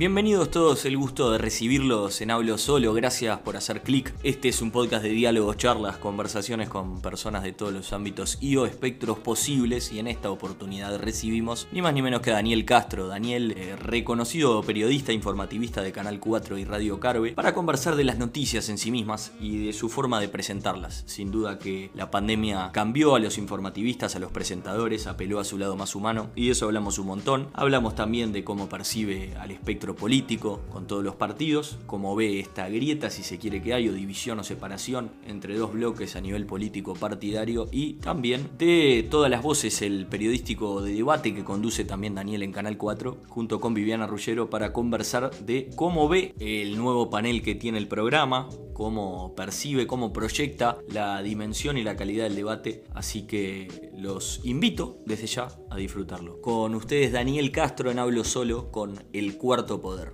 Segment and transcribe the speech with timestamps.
[0.00, 4.14] Bienvenidos todos, el gusto de recibirlos en Hablo Solo, gracias por hacer clic.
[4.22, 8.56] Este es un podcast de diálogos, charlas, conversaciones con personas de todos los ámbitos y
[8.56, 13.08] o espectros posibles y en esta oportunidad recibimos ni más ni menos que Daniel Castro,
[13.08, 18.16] Daniel, eh, reconocido periodista informativista de Canal 4 y Radio Carve, para conversar de las
[18.16, 21.04] noticias en sí mismas y de su forma de presentarlas.
[21.08, 25.58] Sin duda que la pandemia cambió a los informativistas, a los presentadores, apeló a su
[25.58, 27.48] lado más humano y de eso hablamos un montón.
[27.52, 32.68] Hablamos también de cómo percibe al espectro político con todos los partidos, como ve esta
[32.68, 36.46] grieta, si se quiere que hay, o división o separación entre dos bloques a nivel
[36.46, 42.14] político partidario y también de todas las voces, el periodístico de debate que conduce también
[42.14, 47.10] Daniel en Canal 4, junto con Viviana Rullero, para conversar de cómo ve el nuevo
[47.10, 48.48] panel que tiene el programa,
[48.80, 52.84] cómo percibe, cómo proyecta la dimensión y la calidad del debate.
[52.94, 56.40] Así que los invito desde ya a disfrutarlo.
[56.40, 60.12] Con ustedes Daniel Castro en Hablo Solo con El Cuarto Poder.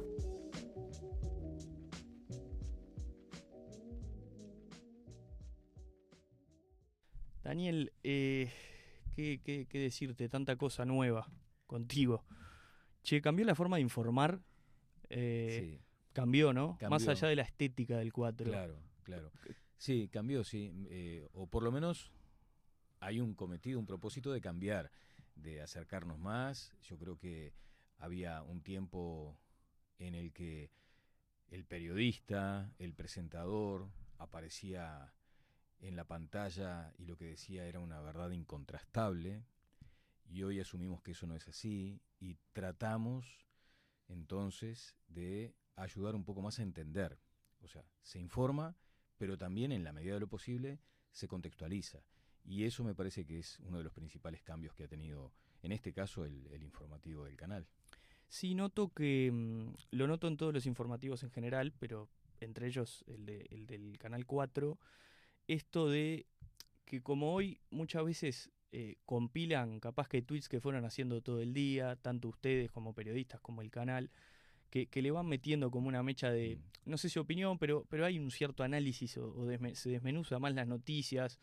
[7.43, 8.51] Daniel, eh,
[9.15, 10.29] ¿qué, decirte?
[10.29, 11.31] Tanta cosa nueva
[11.67, 12.25] contigo.
[13.03, 14.41] Che, cambió la forma de informar.
[15.11, 15.81] Eh,
[16.13, 16.79] cambió, ¿no?
[16.89, 18.51] Más allá de la estética del 4.
[18.51, 19.33] Claro, claro.
[19.77, 20.73] Sí, cambió, sí.
[20.91, 22.13] Eh, o por lo menos
[23.01, 24.91] hay un cometido, un propósito de cambiar,
[25.35, 26.73] de acercarnos más.
[26.83, 27.53] Yo creo que
[27.99, 29.39] había un tiempo
[29.99, 30.71] en el que
[31.49, 35.13] el periodista, el presentador, aparecía
[35.81, 39.45] en la pantalla y lo que decía era una verdad incontrastable.
[40.29, 43.47] Y hoy asumimos que eso no es así y tratamos
[44.09, 47.19] entonces de ayudar un poco más a entender.
[47.63, 48.77] O sea, se informa,
[49.19, 50.81] pero también en la medida de lo posible
[51.13, 52.03] se contextualiza.
[52.45, 55.73] Y eso me parece que es uno de los principales cambios que ha tenido, en
[55.73, 57.67] este caso, el, informativo del canal.
[58.29, 62.09] Sí, noto que, mm, lo noto en todos los informativos en general, pero
[62.41, 64.79] entre ellos el, el del Canal 4,
[65.49, 66.27] esto de
[66.85, 71.55] que como hoy muchas veces eh, compilan capaz que tweets que fueron haciendo todo el
[71.55, 74.11] día, tanto ustedes como periodistas como el canal,
[74.71, 76.91] que, le van metiendo como una mecha de, mm.
[76.91, 80.67] no sé si opinión, pero, pero hay un cierto análisis o, se desmenuza más las
[80.67, 81.39] noticias,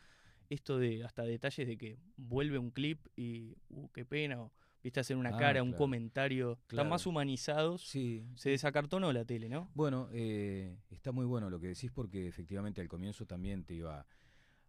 [0.49, 4.51] esto de hasta detalles de que vuelve un clip y, uh, qué pena, o
[4.83, 8.27] viste hacer una ah, cara, un comentario, están más humanizados, sí.
[8.35, 9.71] se desacartonó la tele, ¿no?
[9.73, 14.05] Bueno, eh, está muy bueno lo que decís porque efectivamente al comienzo también te iba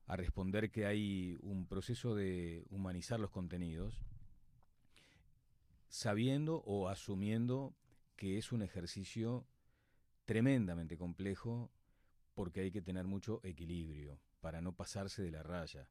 [0.06, 4.04] a responder que hay un proceso de humanizar los contenidos,
[5.88, 7.74] sabiendo o asumiendo
[8.16, 9.46] que es un ejercicio
[10.24, 11.72] tremendamente complejo
[12.34, 15.88] porque hay que tener mucho equilibrio para no pasarse de la raya.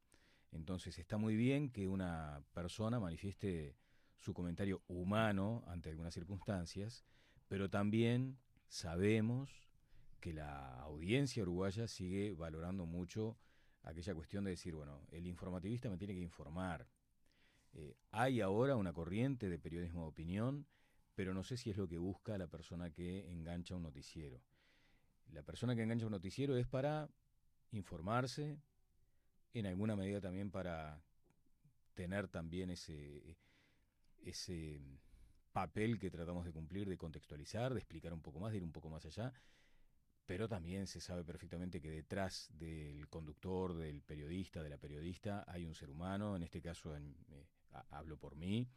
[0.52, 3.76] Entonces está muy bien que una persona manifieste
[4.24, 7.04] su comentario humano ante algunas circunstancias,
[7.48, 9.52] pero también sabemos
[10.20, 13.38] que la audiencia uruguaya sigue valorando mucho
[13.84, 16.88] aquella cuestión de decir, bueno, el informativista me tiene que informar.
[17.74, 20.68] Eh, hay ahora una corriente de periodismo de opinión
[21.16, 24.42] pero no sé si es lo que busca la persona que engancha un noticiero.
[25.32, 27.10] La persona que engancha un noticiero es para
[27.72, 28.58] informarse,
[29.54, 31.04] en alguna medida también para
[31.94, 33.38] tener también ese,
[34.24, 34.82] ese
[35.52, 38.72] papel que tratamos de cumplir, de contextualizar, de explicar un poco más, de ir un
[38.72, 39.34] poco más allá,
[40.26, 45.66] pero también se sabe perfectamente que detrás del conductor, del periodista, de la periodista, hay
[45.66, 47.46] un ser humano, en este caso eh,
[47.90, 48.68] hablo por mí,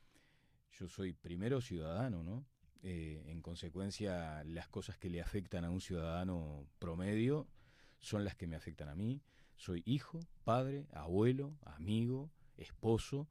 [0.73, 2.45] yo soy primero ciudadano, ¿no?
[2.83, 7.49] Eh, en consecuencia, las cosas que le afectan a un ciudadano promedio
[7.99, 9.23] son las que me afectan a mí.
[9.57, 13.29] Soy hijo, padre, abuelo, amigo, esposo,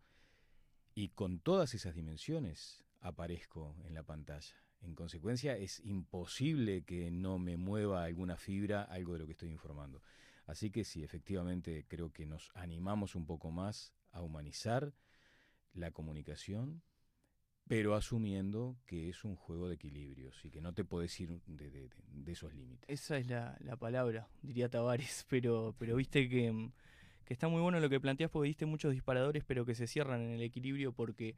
[0.96, 4.56] y con todas esas dimensiones aparezco en la pantalla.
[4.82, 9.50] En consecuencia, es imposible que no me mueva alguna fibra algo de lo que estoy
[9.50, 10.02] informando.
[10.46, 14.94] Así que sí, efectivamente creo que nos animamos un poco más a humanizar
[15.74, 16.82] la comunicación,
[17.68, 21.90] pero asumiendo que es un juego de equilibrios y que no te podés ir de,
[22.28, 22.88] esos límites.
[22.88, 26.72] Esa es la, palabra, diría Tavares, pero, pero viste que,
[27.26, 30.22] que, está muy bueno lo que planteas porque diste muchos disparadores, pero que se cierran
[30.22, 31.36] en el equilibrio porque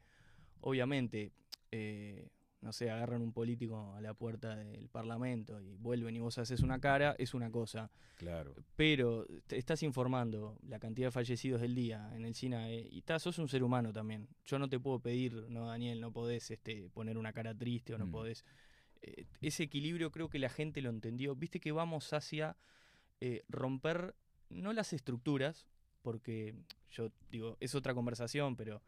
[0.60, 1.32] obviamente
[1.70, 2.28] eh,
[2.60, 6.60] no sé, agarran un político a la puerta del Parlamento y vuelven y vos haces
[6.60, 7.90] una cara, es una cosa.
[8.16, 8.54] Claro.
[8.74, 13.22] Pero te estás informando la cantidad de fallecidos del día en el cine y estás,
[13.22, 14.28] sos un ser humano también.
[14.44, 17.98] Yo no te puedo pedir, no, Daniel, no podés este, poner una cara triste o
[17.98, 18.10] no mm.
[18.10, 18.44] podés.
[19.02, 21.36] Eh, ese equilibrio creo que la gente lo entendió.
[21.36, 22.56] Viste que vamos hacia
[23.20, 24.16] eh, romper,
[24.48, 25.68] no las estructuras,
[26.02, 26.54] porque
[26.90, 28.82] yo digo, es otra conversación, pero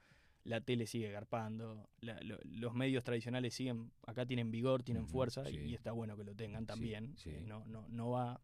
[0.45, 5.93] la tele sigue garpando, los medios tradicionales siguen, acá tienen vigor, tienen fuerza y, está
[5.93, 7.15] bueno que lo tengan también.
[7.27, 8.41] Eh, no, no, no va,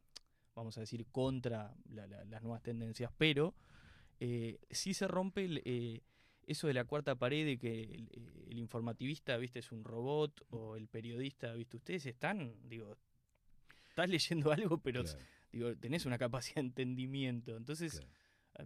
[0.54, 3.54] vamos a decir, contra las nuevas tendencias, pero
[4.20, 6.02] eh, sí se rompe eh,
[6.46, 7.82] eso de la cuarta pared de que
[8.48, 12.96] el, informativista, viste, es un robot o el periodista, viste, ustedes están, digo,
[13.88, 15.04] estás leyendo algo, pero
[15.52, 17.56] digo, tenés una capacidad de entendimiento.
[17.56, 18.00] Entonces,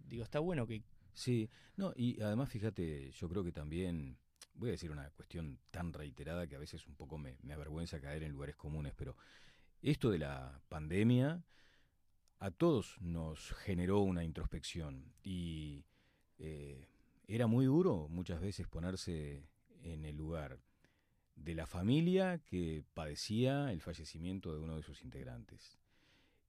[0.07, 0.83] digo, está bueno que
[1.13, 4.17] Sí, no, y además fíjate, yo creo que también,
[4.55, 8.23] voy a decir una cuestión tan reiterada que a veces un poco me, avergüenza caer
[8.23, 9.17] en lugares comunes, pero
[9.83, 11.43] esto de la pandemia
[12.39, 15.85] a todos nos generó una introspección y
[16.39, 16.89] eh,
[17.27, 19.45] era muy duro muchas veces ponerse
[19.83, 20.59] en el lugar
[21.37, 25.79] de la familia que padecía el fallecimiento de uno de sus integrantes,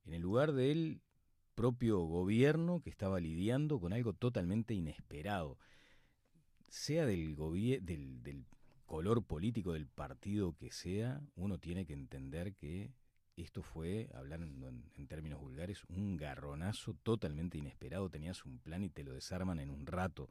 [0.05, 1.01] en el lugar de él
[1.61, 5.59] propio gobierno que estaba lidiando con algo totalmente inesperado,
[6.69, 8.45] sea del, del, del
[8.87, 12.95] color político del partido que sea, uno tiene que entender que
[13.35, 18.09] esto fue, hablando en, términos vulgares, un garronazo totalmente inesperado.
[18.09, 20.29] Tenías un plan y te lo desarman en un rato.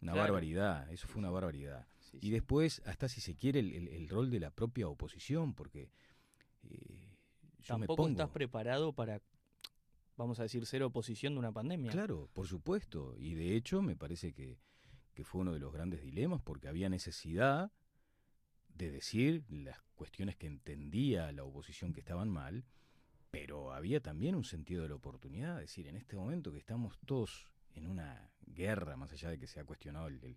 [0.00, 1.88] Una barbaridad, eso fue una barbaridad.
[2.12, 5.90] y después, hasta si se quiere, el, rol de la propia oposición, porque
[6.70, 7.16] eh,
[7.66, 9.20] Tampoco estás preparado para
[10.18, 11.92] vamos a decir, ser oposición de una pandemia.
[11.92, 13.14] Claro, por supuesto.
[13.16, 14.58] Y de hecho me parece que,
[15.24, 17.72] fue uno de los grandes dilemas porque había necesidad
[18.68, 22.64] de decir las cuestiones que entendía la oposición que estaban mal,
[23.32, 26.98] pero había también un sentido de la oportunidad, es decir, en este momento que estamos
[27.04, 30.36] todos en una guerra, más allá de que se ha cuestionado el,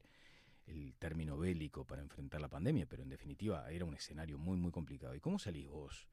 [0.97, 5.13] término bélico para enfrentar la pandemia, pero en definitiva era un escenario muy, muy complicado.
[5.13, 6.07] ¿Y cómo salís vos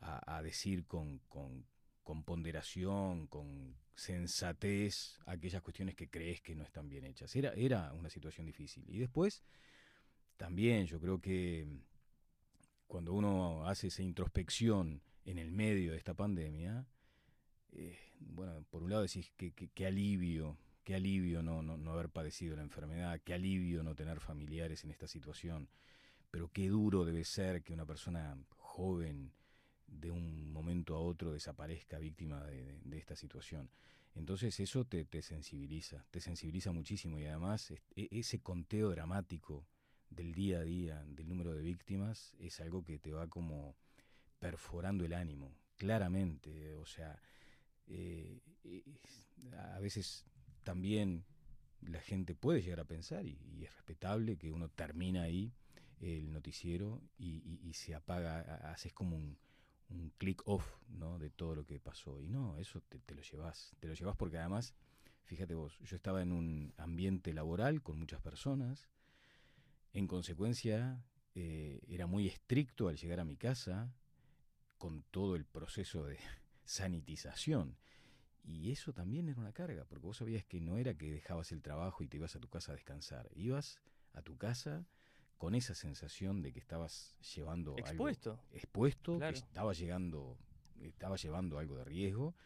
[0.00, 1.20] a, decir con
[2.24, 7.34] ponderación, con sensatez, aquellas cuestiones que crees que no están bien hechas.
[7.36, 8.84] Era, era una situación difícil.
[8.88, 9.42] Y después,
[10.36, 11.66] también yo creo que
[12.86, 16.86] cuando uno hace esa introspección en el medio de esta pandemia,
[17.72, 22.10] eh, bueno, por un lado decís que, que, alivio, qué alivio no, no, no haber
[22.10, 25.68] padecido la enfermedad, qué alivio no tener familiares en esta situación,
[26.30, 29.32] pero qué duro debe ser que una persona joven,
[29.92, 33.70] de un momento a otro desaparezca víctima de, esta situación.
[34.14, 39.66] Entonces eso te, sensibiliza, te sensibiliza muchísimo y además e, ese conteo dramático
[40.10, 43.76] del día a día, del número de víctimas, es algo que te va como
[44.38, 46.74] perforando el ánimo, claramente.
[46.74, 47.18] O sea,
[47.86, 48.40] eh,
[49.72, 50.26] a veces
[50.62, 51.24] también
[51.80, 55.54] la gente puede llegar a pensar, y, es respetable, que uno termina ahí
[56.00, 58.40] el noticiero y, y se apaga,
[58.72, 59.38] haces como un,
[59.90, 61.18] un click off ¿no?
[61.18, 62.20] de todo lo que pasó.
[62.20, 64.74] Y no, eso te, lo llevas, te lo llevas porque además,
[65.24, 68.88] fíjate vos, yo estaba en un ambiente laboral con muchas personas,
[69.92, 73.94] en consecuencia eh, era muy estricto al llegar a mi casa
[74.78, 76.18] con todo el proceso de
[76.64, 77.76] sanitización.
[78.44, 81.62] Y eso también era una carga, porque vos sabías que no era que dejabas el
[81.62, 83.78] trabajo y te ibas a tu casa a descansar, ibas
[84.14, 84.84] a tu casa
[85.42, 90.38] con esa sensación de que estabas llevando expuesto, algo expuesto, que estaba llegando,
[90.80, 92.36] estaba llevando algo de riesgo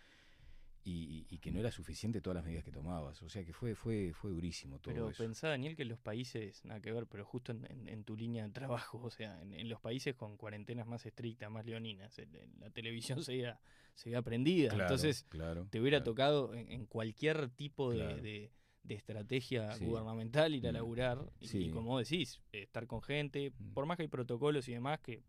[0.83, 3.21] y, que no era suficiente todas las medidas que tomabas.
[3.21, 5.19] O sea que fue, fue, fue durísimo todo pero eso.
[5.19, 8.47] Pero pensá, Daniel, que en los países, nada que ver, pero justo en, tu línea
[8.47, 12.19] de trabajo, o sea, en, los países con cuarentenas más estrictas, más leoninas,
[12.59, 13.61] la televisión seguía,
[13.95, 14.73] seguía prendida.
[14.73, 15.27] Entonces,
[15.69, 18.51] te hubiera tocado en, cualquier tipo de de
[18.95, 20.75] estrategia gubernamental ir a mm.
[20.75, 23.73] laburar y, como decís, estar con gente, mm.
[23.73, 25.23] por más que hay protocolos y demás que...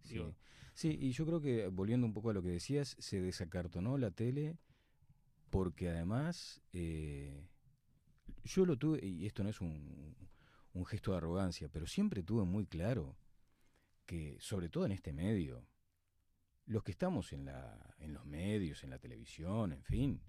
[0.74, 0.96] Sí.
[1.00, 4.58] y yo creo que volviendo un poco a lo que decías, se desacartonó la tele
[5.50, 7.48] porque además eh,
[8.44, 10.16] yo lo tuve, y esto no es un,
[10.74, 13.18] un gesto de arrogancia, pero siempre tuve muy claro
[14.06, 15.68] que, sobre todo en este medio,
[16.66, 20.22] los que estamos en, la, en los medios, en la televisión, en fin,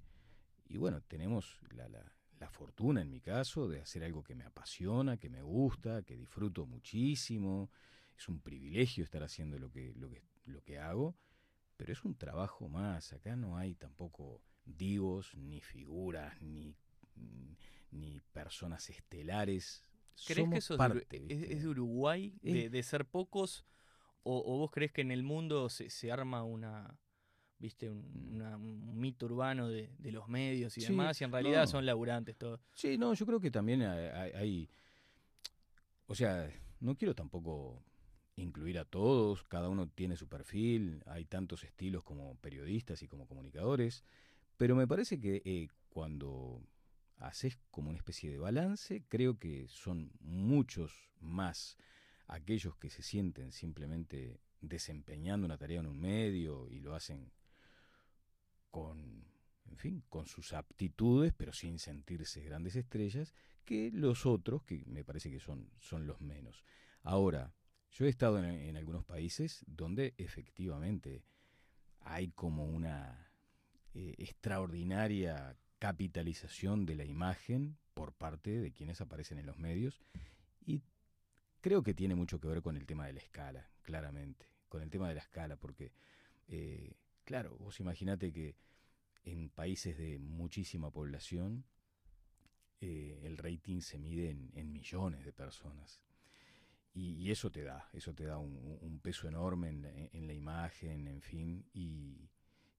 [0.69, 2.05] y bueno, tenemos la, la
[2.39, 6.17] la fortuna en mi caso de hacer algo que me apasiona, que me gusta, que
[6.17, 7.71] disfruto muchísimo.
[8.17, 11.17] Es un privilegio estar haciendo lo que, lo que, lo que hago,
[11.77, 13.13] pero es un trabajo más.
[13.13, 16.77] Acá no hay tampoco divos, ni figuras, ni,
[17.91, 19.85] ni personas estelares.
[20.27, 20.77] ¿Crees que eso
[21.11, 23.65] es, de Uruguay, de, ser pocos?
[24.25, 26.99] O, vos crees que en el mundo se arma una,
[27.59, 32.37] viste, un, un, mito urbano de, los medios y demás, y en realidad son laburantes
[32.37, 32.61] todos.
[32.75, 34.69] Sí, no, yo creo que también hay,
[36.07, 36.51] o sea,
[36.81, 37.83] no quiero tampoco
[38.37, 43.27] incluir a todos, cada uno tiene su perfil, hay tantos estilos como periodistas y como
[43.27, 44.05] comunicadores,
[44.57, 46.63] pero me parece que eh, cuando
[47.17, 51.77] haces como una especie de balance, creo que son muchos más
[52.29, 57.33] aquellos que se sienten simplemente desempeñando una tarea en un medio y lo hacen
[58.71, 59.25] con,
[59.67, 63.35] en fin, con sus aptitudes, pero sin sentirse grandes estrellas,
[63.65, 66.65] que los otros, que me parece que son, son los menos.
[67.03, 67.55] Ahora,
[67.91, 71.25] yo he estado en, algunos países donde efectivamente
[72.01, 73.31] hay como una
[73.95, 80.01] eh, extraordinaria capitalización de la imagen por parte de quienes aparecen en los medios
[80.65, 80.83] y
[81.61, 84.91] creo que tiene mucho que ver con el tema de la escala, claramente, con el
[84.91, 85.93] tema de la escala, porque,
[86.47, 86.93] eh,
[87.29, 88.57] claro, vos imaginate que
[89.23, 91.67] en países de muchísima población
[92.81, 96.01] eh, el rating se mide en, millones de personas.
[96.95, 101.67] Y, eso te da, eso te da un, peso enorme en la, imagen, en fin,
[101.75, 102.31] y,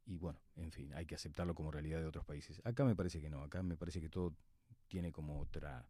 [0.08, 2.60] y bueno, en fin, hay que aceptarlo como realidad de otros países.
[2.66, 4.36] Acá me parece que no, acá me parece que todo
[4.88, 5.88] tiene como otra,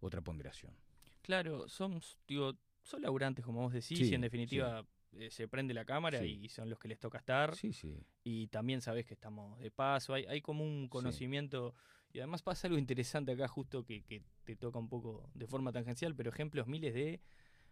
[0.00, 0.72] otra ponderación.
[1.20, 5.84] Claro, somos, digo, son laburantes, como vos decís, y en definitiva eh, se prende la
[5.84, 7.54] cámara y son los que les toca estar.
[7.54, 7.96] Sí, sí.
[8.24, 11.74] Y también sabés que estamos de paso, hay, hay como un conocimiento.
[12.12, 15.72] Y además pasa algo interesante acá, justo que, que te toca un poco de forma
[15.72, 17.20] tangencial, pero ejemplos miles de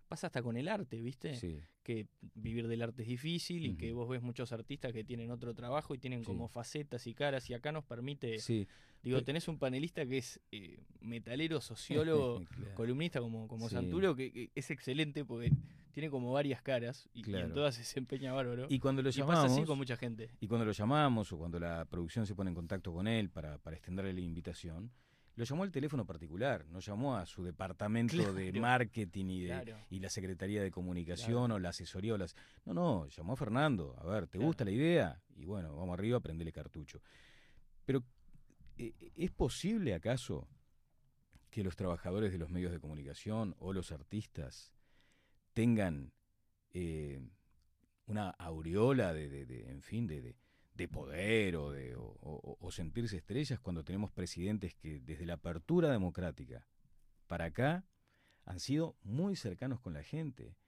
[0.07, 1.39] pasa hasta con el arte, ¿viste?
[1.83, 5.55] Que vivir del arte es difícil y que vos ves muchos artistas que tienen otro
[5.55, 8.39] trabajo y tienen como facetas y caras y acá nos permite...
[9.03, 14.71] Digo, tenés un panelista que es eh, metalero, sociólogo, columnista como, como Santuro, que, es
[14.71, 15.53] excelente porque
[15.97, 18.67] tiene como varias caras y, en todas se desempeña bárbaro.
[18.69, 19.45] Y cuando lo llamamos...
[19.45, 20.29] pasa así con mucha gente.
[20.41, 23.57] Y cuando lo llamamos o cuando la producción se pone en contacto con él para,
[23.57, 24.93] para extenderle la invitación
[25.37, 30.01] lo llamó al teléfono particular, no llamó a su departamento de marketing y, de, y
[30.01, 32.13] la Secretaría de Comunicación o la asesoría.
[32.13, 32.35] O las...
[32.67, 33.97] No, no, llamó a Fernando.
[33.99, 35.23] A ver, ¿te gusta la idea?
[35.35, 37.01] Y bueno, vamos arriba, prendele cartucho.
[37.87, 38.03] Pero,
[38.77, 40.47] eh, ¿es posible acaso
[41.51, 44.76] que los trabajadores de los medios de comunicación o los artistas
[45.57, 46.13] tengan
[46.75, 47.19] eh,
[48.05, 50.37] una aureola de, en fin, de,
[50.75, 51.97] de poder o, de,
[52.71, 56.69] sentirse estrellas cuando tenemos presidentes que desde la apertura democrática
[57.27, 57.87] para acá
[58.45, 60.59] han sido muy cercanos con la gente.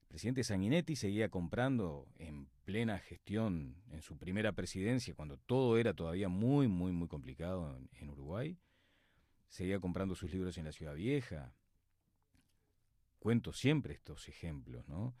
[0.00, 5.94] El presidente Sanguinetti seguía comprando en plena gestión, en su primera presidencia, cuando todo era
[5.94, 8.58] todavía muy, muy, muy complicado en Uruguay.
[9.48, 11.54] Seguía comprando sus libros en la Ciudad Vieja.
[13.22, 15.14] Cuento siempre estos ejemplos, ¿no?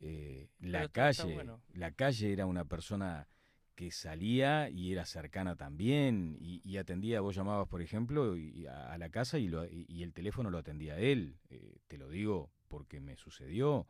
[0.00, 3.28] Eh, la calle, la calle era una persona
[3.76, 8.34] que salía y era cercana también y, atendía, vos llamabas por ejemplo
[8.68, 13.14] a, la casa y, el teléfono lo atendía él, eh, te lo digo porque me
[13.14, 13.86] sucedió.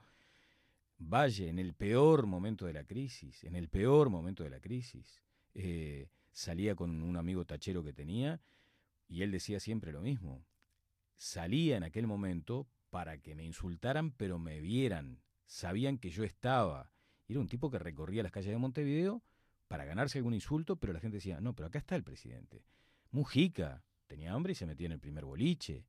[0.99, 5.23] Valle, en el peor momento de la crisis, en el peor momento de la crisis,
[5.55, 8.43] eh, salía con un amigo tachero que tenía
[9.09, 10.45] y él decía siempre lo mismo.
[11.17, 16.91] Salía en aquel momento para que me insultaran pero me vieran sabían que yo estaba.
[17.27, 19.23] Era un tipo que recorría las calles de Montevideo
[19.67, 22.67] para ganarse algún insulto, pero la gente decía, no, pero acá está el presidente.
[23.11, 25.87] Mujica tenía hambre y se metía en el primer boliche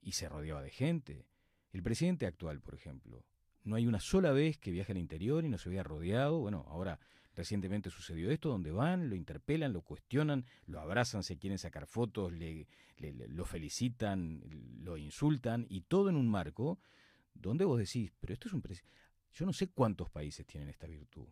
[0.00, 1.26] y se rodeaba de gente.
[1.70, 3.26] El presidente actual, por ejemplo,
[3.62, 6.40] no hay una sola vez que viaje al interior y no se vea rodeado.
[6.40, 6.98] Bueno, ahora
[7.34, 12.32] recientemente sucedió esto, donde van, lo interpelan, lo cuestionan, lo abrazan, se quieren sacar fotos,
[12.32, 12.66] le,
[13.28, 14.42] lo felicitan,
[14.82, 16.78] lo insultan, y todo en un marco
[17.34, 18.62] donde vos decís, pero esto es un...
[19.32, 21.26] Yo no sé cuántos países tienen esta virtud.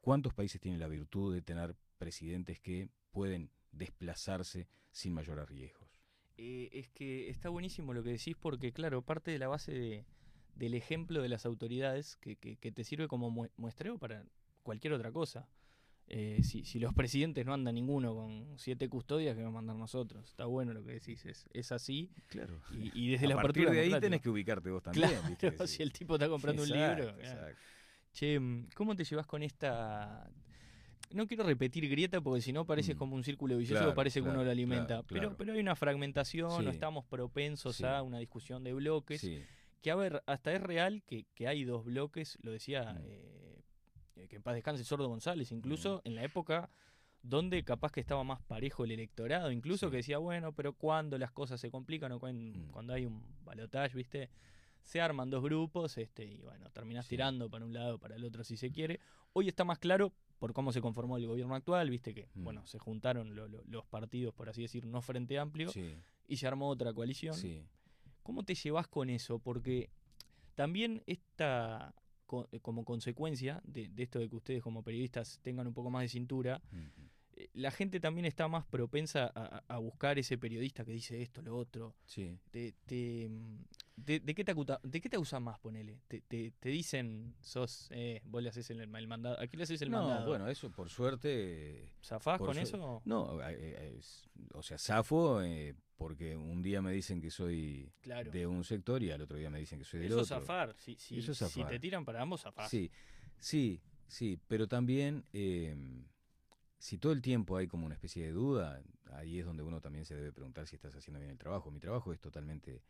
[0.00, 5.88] ¿Cuántos países tienen la virtud de tener presidentes que pueden desplazarse sin mayores riesgos?
[6.38, 10.04] Eh, es que está buenísimo lo que decís porque, claro, parte de la base de,
[10.54, 14.24] del ejemplo de las autoridades que, que te sirve como muestreo para
[14.66, 15.48] cualquier otra cosa.
[16.08, 19.76] Eh, si, si, los presidentes no andan ninguno con siete custodias, que vamos a mandar
[19.76, 20.28] nosotros.
[20.28, 22.12] Está bueno lo que decís, es, es así.
[22.26, 22.60] Claro.
[22.70, 25.10] Y, desde a la partir de ahí tenés que ubicarte vos también.
[25.38, 27.16] Claro, si el tipo está comprando un libro.
[28.12, 28.40] Che,
[28.74, 30.30] ¿cómo te llevas con esta
[31.12, 32.98] no quiero repetir grieta porque si no parece mm.
[32.98, 35.02] como un círculo vicioso, parece que uno lo alimenta.
[35.04, 39.26] pero, pero hay una fragmentación, no estamos propensos a una discusión de bloques.
[39.82, 42.98] Que a ver, hasta es real que, que hay dos bloques, lo decía mm.
[43.04, 43.35] eh,
[44.26, 46.68] eh, que en paz descanse Sordo González, incluso en la época
[47.22, 51.32] donde capaz que estaba más parejo el electorado, incluso que decía, bueno, pero cuando las
[51.32, 52.70] cosas se complican o mm.
[52.70, 54.30] cuando, hay un balotaje, ¿viste?
[54.84, 58.24] Se arman dos grupos este, y bueno, terminás tirando para un lado o para el
[58.24, 59.00] otro si se quiere.
[59.32, 62.44] Hoy está más claro por cómo se conformó el gobierno actual, viste que, mm.
[62.44, 63.34] bueno, se juntaron
[63.66, 65.70] los partidos, por así decir, no frente amplio,
[66.28, 67.34] y se armó otra coalición.
[68.22, 69.38] ¿Cómo te llevas con eso?
[69.40, 69.90] Porque
[70.54, 71.94] también esta
[72.52, 76.08] eh, como consecuencia de, esto de que ustedes como periodistas tengan un poco más de
[76.08, 76.60] cintura,
[77.36, 81.56] eh, la gente también está más propensa a, buscar ese periodista que dice esto, lo
[81.56, 81.94] otro.
[82.04, 82.38] Sí.
[82.50, 83.64] Te, mm,
[83.96, 86.00] de, qué te ¿De qué te usan más, ponele?
[86.06, 89.40] Te, te, dicen, sos, eh, vos le haces el, mandado.
[89.40, 90.20] ¿A quién le haces el mandado?
[90.20, 91.92] No, bueno, eso por suerte.
[92.02, 93.02] ¿Zafás con eso?
[93.04, 93.98] No, eh,
[94.52, 95.40] o sea, zafo
[95.96, 97.90] porque un día me dicen que soy
[98.30, 100.40] de un sector y al otro día me dicen que soy del eso otro.
[100.40, 100.74] Zafar.
[100.76, 101.50] Si, si, eso zafar.
[101.50, 102.68] Si te tiran para ambos, zafar.
[102.68, 102.90] Sí,
[103.38, 105.24] sí, sí, pero también
[106.78, 110.04] si todo el tiempo hay como una especie de duda, ahí es donde uno también
[110.04, 111.70] se debe preguntar si estás haciendo bien el trabajo.
[111.70, 112.82] Mi trabajo es totalmente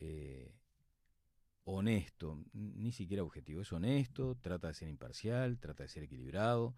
[0.00, 0.54] eh,
[1.64, 6.74] honesto, ni siquiera objetivo, es honesto, trata de ser imparcial, trata de ser equilibrado,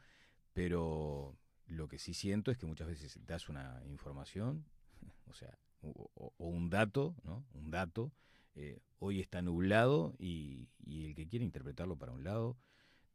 [0.52, 4.64] pero lo que sí siento es que muchas veces das una información,
[5.26, 7.46] o sea, o, un dato, ¿no?
[7.52, 8.12] Un dato,
[8.54, 12.56] eh, hoy está nublado y, y el que quiere interpretarlo para un lado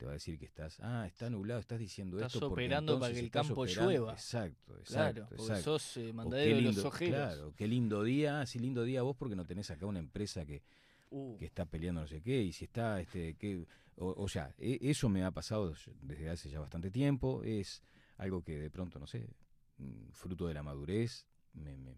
[0.02, 3.00] te va a decir que estás, ah, está nublado, estás diciendo estás esto porque operando
[3.00, 4.14] para que el campo llueva.
[4.14, 5.28] Exacto, exacto.
[5.28, 7.14] Claro, porque sos eh, mandadero de los ojeros.
[7.14, 10.64] Claro, qué lindo día, sí lindo día vos porque no tenés acá una empresa que,
[11.12, 11.38] uh.
[11.38, 13.64] que está peleando no sé qué, y si está, este, que,
[13.96, 17.84] o, sea, e, eso me ha pasado desde hace ya bastante tiempo, es
[18.18, 19.30] algo que de pronto, no sé,
[19.78, 21.94] mm, fruto de la madurez, me, me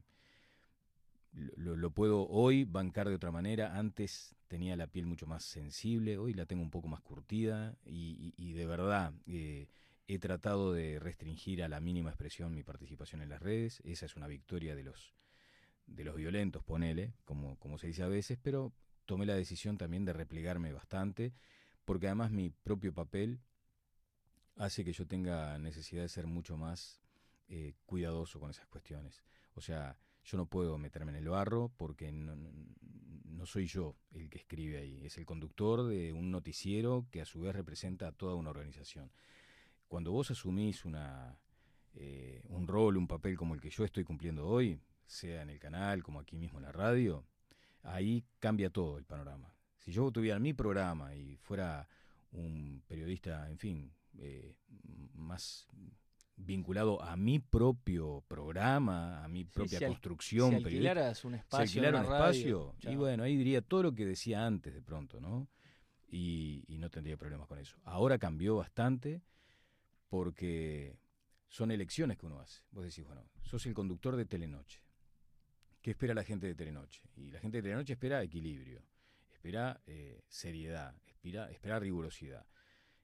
[1.34, 3.78] lo, puedo hoy bancar de otra manera.
[3.78, 8.54] Antes tenía la piel mucho más sensible, hoy la tengo un poco más curtida y,
[8.54, 9.68] de verdad eh,
[10.08, 13.82] he tratado de restringir a la mínima expresión mi participación en las redes.
[13.84, 15.14] Esa es una victoria de los,
[15.88, 18.74] de los violentos, ponele, como, como se dice a veces, pero
[19.06, 21.34] tomé la decisión también de replegarme bastante,
[21.86, 23.40] porque además mi propio papel
[24.56, 27.02] hace que yo tenga necesidad de ser mucho más
[27.50, 29.24] eh, cuidadoso con esas cuestiones.
[29.56, 34.38] O sea, yo no puedo meterme en el barro porque no, soy yo el que
[34.38, 38.36] escribe ahí, es el conductor de un noticiero que a su vez representa a toda
[38.36, 39.12] una organización.
[39.90, 41.38] Cuando vos asumís una,
[41.94, 45.60] eh, un rol, un papel como el que yo estoy cumpliendo hoy, sea en el
[45.60, 47.26] canal como aquí mismo en la radio,
[47.84, 49.54] ahí cambia todo el panorama.
[49.78, 51.88] Si yo tuviera mi programa y fuera
[52.32, 54.56] un periodista, en fin, eh,
[55.14, 55.68] más
[56.36, 60.50] vinculado a mi propio programa, a mi propia construcción.
[60.52, 64.74] Si alquilaras un espacio, un espacio y bueno, ahí diría todo lo que decía antes
[64.74, 65.48] de pronto, ¿no?
[66.10, 67.78] Y, no tendría problemas con eso.
[67.86, 69.22] Ahora cambió bastante
[70.10, 71.00] porque
[71.48, 72.62] son elecciones que uno hace.
[72.72, 74.82] Vos decís, bueno, sos el conductor de Telenoche.
[75.82, 77.02] ¿Qué espera la gente de Telenoche?
[77.16, 78.84] Y la gente de Telenoche espera equilibrio,
[79.32, 82.46] espera eh, seriedad, espera, espera rigurosidad.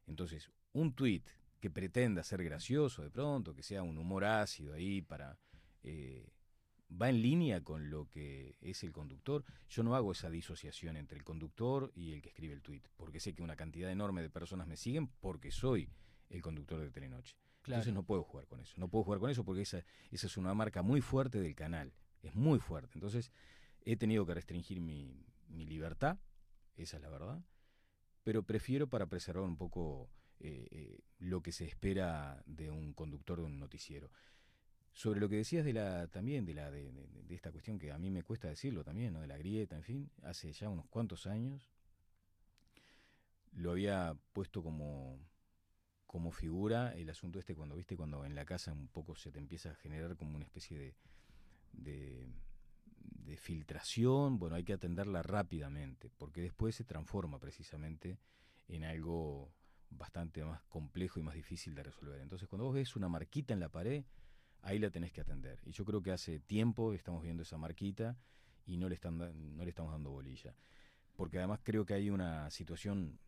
[0.06, 5.02] Entonces, un tuit que pretenda ser gracioso de pronto, que sea un humor ácido ahí
[5.02, 5.38] para...
[5.84, 6.32] Eh,
[6.90, 9.44] va en línea con lo que es el conductor.
[9.70, 13.20] Yo no hago esa disociación entre el conductor y el que escribe el tweet, porque
[13.20, 15.90] sé que una cantidad enorme de personas me siguen porque soy
[16.30, 17.36] el conductor de Telenoche.
[17.66, 18.74] Entonces no puedo jugar con eso.
[18.78, 21.94] No puedo jugar con eso porque esa, esa es una marca muy fuerte del canal.
[22.24, 22.92] Es muy fuerte.
[22.96, 23.32] Entonces
[23.82, 26.18] he tenido que restringir mi, mi libertad,
[26.76, 27.44] esa es la verdad,
[28.24, 33.40] pero prefiero para preservar un poco eh, eh, lo que se espera de un conductor
[33.40, 34.10] de un noticiero.
[34.92, 36.92] Sobre lo que decías de la también de la de,
[37.30, 40.52] esta cuestión que a mí me cuesta decirlo también, de la grieta, en fin, hace
[40.52, 41.70] ya unos cuantos años
[43.54, 45.20] lo había puesto como
[46.32, 49.72] figura el asunto este cuando viste cuando en la casa un poco se te empieza
[49.72, 50.96] a generar como una especie
[51.74, 52.28] de
[53.38, 58.20] filtración, bueno, hay que atenderla rápidamente, porque después se transforma precisamente
[58.68, 59.52] en algo
[59.90, 62.22] bastante más complejo y más difícil de resolver.
[62.22, 64.04] Entonces, cuando vos ves una marquita en la pared,
[64.62, 65.60] ahí la tenés que atender.
[65.66, 68.18] Y yo creo que hace tiempo estamos viendo esa marquita
[68.66, 70.56] y no le, están, no le estamos dando bolilla.
[71.16, 73.20] Porque además creo que hay una situación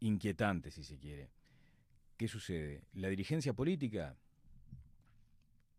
[0.00, 1.30] inquietante, si se quiere.
[2.16, 2.82] ¿Qué sucede?
[2.94, 4.16] La dirigencia política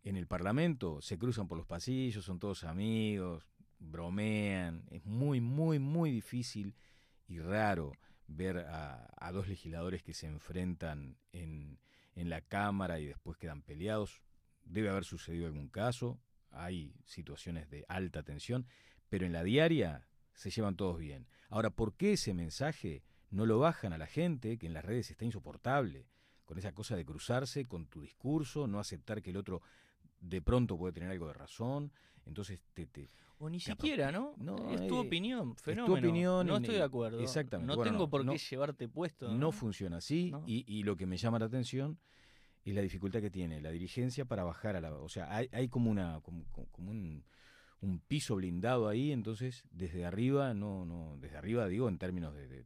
[0.04, 3.46] en el Parlamento se cruzan por los pasillos, son todos amigos,
[3.80, 4.84] bromean.
[4.90, 6.76] Es muy, muy, muy difícil
[7.28, 7.92] y raro
[8.30, 11.80] ver a, dos legisladores que se enfrentan en,
[12.16, 14.22] en la Cámara y después quedan peleados.
[14.64, 16.20] Debe haber sucedido algún caso,
[16.52, 18.66] hay situaciones de alta tensión,
[19.10, 21.28] pero en la diaria se llevan todos bien.
[21.50, 25.12] Ahora, ¿por qué ese mensaje no lo bajan a la gente que en las redes
[25.12, 26.08] está insoportable?
[26.46, 29.62] Con esa cosa de cruzarse con tu discurso, no aceptar que el otro
[30.20, 31.92] de pronto puede tener algo de razón,
[32.30, 34.34] entonces te, te, o ni siquiera, ¿no?
[34.38, 35.96] no es tu eh, opinión, fenómeno.
[35.96, 36.48] Es tu opinión.
[36.48, 37.20] No estoy de acuerdo.
[37.20, 37.76] Exactamente.
[37.76, 39.34] No tengo por qué llevarte puesto.
[39.34, 42.00] No, funciona así y, lo que me llama la atención
[42.64, 44.94] es la dificultad que tiene la dirigencia para bajar a la...
[44.94, 47.24] O sea, hay, como, una, como, un,
[47.82, 52.66] un piso blindado ahí, entonces desde arriba, no, no, desde arriba digo en términos de,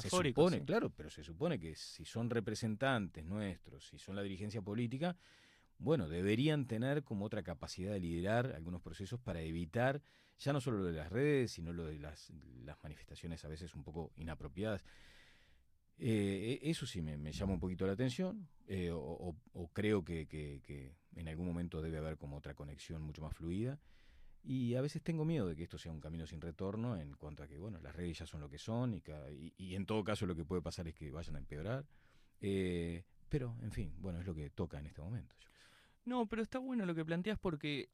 [0.00, 4.60] se supone, claro, pero se supone que si son representantes nuestros, si son la dirigencia
[4.60, 5.16] política,
[5.82, 10.02] bueno, deberían tener como otra capacidad de liderar algunos procesos para evitar
[10.38, 12.32] ya no solo lo de las redes, sino lo de las,
[12.82, 14.82] manifestaciones a veces un poco inapropiadas.
[15.98, 19.36] Eh, e, eso sí me, llama un poquito la atención, eh, o,
[19.72, 23.78] creo que, en algún momento debe haber como otra conexión mucho más fluida.
[24.44, 27.44] Y a veces tengo miedo de que esto sea un camino sin retorno en cuanto
[27.44, 29.02] a que, bueno, las redes ya son lo que son y,
[29.56, 31.86] y, en todo caso lo que puede pasar es que vayan a empeorar.
[32.40, 35.36] Eh, pero, en fin, bueno, es lo que toca en este momento.
[36.04, 37.88] No, pero está bueno lo que planteas porque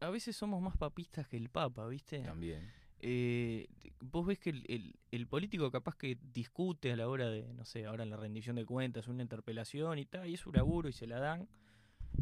[0.00, 2.20] a veces somos más papistas que el Papa, ¿viste?
[2.20, 2.70] También.
[3.00, 3.68] Eh,
[4.00, 7.84] vos ves que el, el, político capaz que discute a la hora de, no sé,
[7.84, 10.92] ahora en la rendición de cuentas, una interpelación y tal, y es un laburo y
[10.92, 11.46] se la dan,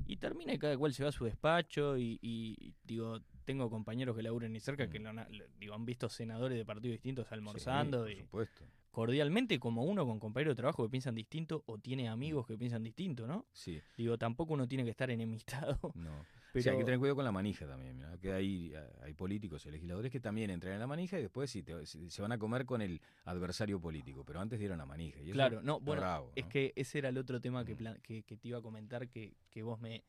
[0.07, 4.23] y termina y cada cual se va a su despacho y, digo, tengo compañeros que
[4.23, 5.59] laburan ni cerca que mm.
[5.59, 8.05] digo, han visto senadores de partidos distintos almorzando.
[8.05, 8.65] por supuesto.
[8.93, 12.83] Cordialmente, como uno con compañeros de trabajo que piensan distinto o tiene amigos que piensan
[12.83, 13.47] distinto, ¿no?
[13.51, 13.81] Sí.
[13.97, 15.79] Digo, tampoco uno tiene que estar enemistado.
[15.95, 16.25] No.
[16.53, 16.73] Pero...
[16.73, 18.05] hay que tener cuidado con la manija también.
[18.21, 21.65] que hay, hay políticos y legisladores que también entran en la manija y después sí,
[22.09, 25.19] se van a comer con el adversario político, pero antes dieron la manija.
[25.23, 28.49] Y claro, no, bueno, es que ese era el otro tema que, que, que, te
[28.49, 30.05] iba a comentar que, que vos me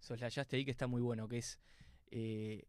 [0.00, 1.60] soslayaste ahí, que está muy bueno, que es,
[2.10, 2.64] eh,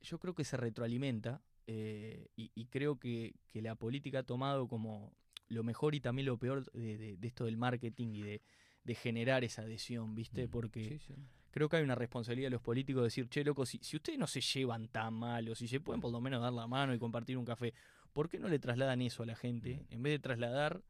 [0.00, 5.14] yo creo que se retroalimenta eh, y, creo que, que, la política ha tomado como
[5.48, 8.42] lo mejor y también lo peor de, de, esto del marketing y de,
[8.84, 10.48] de, generar esa adhesión, ¿viste?
[10.48, 10.84] Porque...
[10.84, 11.14] Sí, sí
[11.52, 14.18] creo que hay una responsabilidad de los políticos de decir, che, loco, si, si ustedes
[14.18, 16.94] no se llevan tan mal o si se pueden por lo menos dar la mano
[16.94, 17.74] y compartir un café,
[18.12, 20.82] ¿por qué no le trasladan eso a la gente en vez de trasladar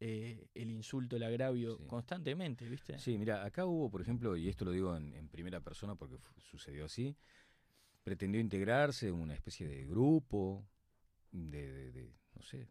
[0.00, 2.98] eh, el insulto, el agravio constantemente, ¿viste?
[2.98, 6.84] Sí, mira, acá hubo, por ejemplo, y esto lo digo en, primera persona porque sucedió
[6.84, 7.16] así,
[8.04, 10.64] pretendió integrarse en una especie de grupo,
[11.32, 12.68] de, no sé,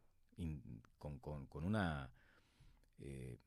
[0.97, 2.11] con, con, una...
[2.99, 3.37] Eh,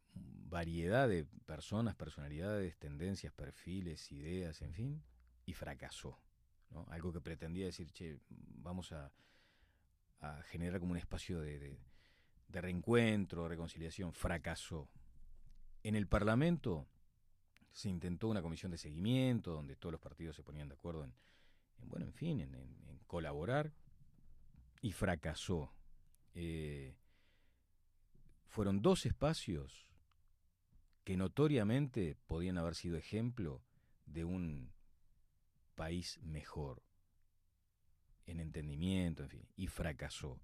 [0.49, 5.03] variedad de personas, personalidades, tendencias, perfiles, ideas, en fin,
[5.45, 6.19] y fracasó.
[6.71, 6.87] ¿no?
[6.91, 9.13] Algo que pretendía decir, che, vamos a,
[10.21, 11.79] a generar como un espacio de, de,
[12.49, 14.89] de reencuentro, reconciliación, fracasó.
[15.83, 16.87] En el Parlamento
[17.73, 21.13] se intentó una comisión de seguimiento donde todos los partidos se ponían de acuerdo en,
[21.83, 23.73] bueno, en fin, en, en, colaborar
[24.83, 25.73] y fracasó.
[26.35, 26.97] Eh,
[28.47, 29.91] fueron dos espacios
[31.05, 33.63] que notoriamente podían haber sido ejemplo
[34.07, 34.73] de un
[35.75, 36.83] país mejor,
[38.27, 40.41] en entendimiento, en fin, y fracasó.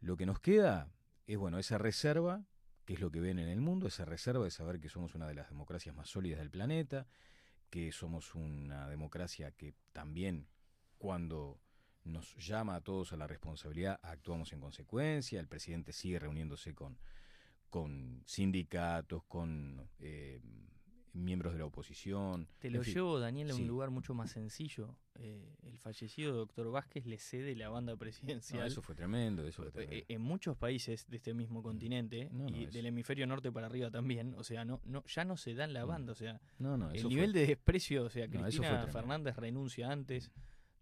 [0.00, 0.92] Lo que nos queda
[1.26, 2.46] es, bueno, esa reserva,
[2.84, 5.26] que es lo que ven en el mundo, esa reserva de saber que somos una
[5.26, 7.06] de las democracias más sólidas del planeta,
[7.70, 10.48] que somos una democracia que también
[10.98, 11.60] cuando
[12.04, 16.98] nos llama a todos a la responsabilidad actuamos en consecuencia, el presidente sigue reuniéndose con
[17.70, 20.40] con sindicatos, con eh,
[21.12, 22.48] miembros de la oposición.
[22.58, 24.96] Te lo llevo, Daniel, a un lugar mucho más sencillo.
[25.20, 28.66] Eh, el fallecido doctor Vázquez le cede la banda presidencial.
[28.66, 29.96] eso fue tremendo, eso fue tremendo.
[29.96, 34.34] Eh, en muchos países de este mismo continente y del hemisferio norte para arriba también,
[34.36, 36.40] o sea, no, no, ya no se dan la banda, o sea,
[36.92, 40.30] el nivel de desprecio, o sea, Cristina Fernández renuncia antes.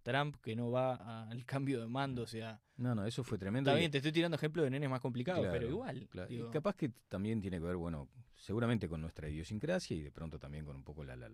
[0.03, 2.61] Trump que no va al cambio de mando, o sea...
[2.77, 3.71] No, no, eso fue tremendo.
[3.71, 6.09] Está bien, te estoy tirando ejemplos de nenes más complicados, pero igual.
[6.29, 10.39] y capaz que también tiene que ver, bueno, seguramente con nuestra idiosincrasia y de pronto
[10.39, 11.29] también con un poco la, la,